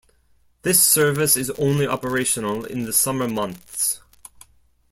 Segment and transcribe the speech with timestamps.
[0.63, 4.01] This service is only operational in the summer months.